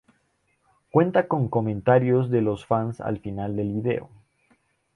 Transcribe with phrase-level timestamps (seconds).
[0.89, 4.09] Cuenta con comentarios de los fans al final del video.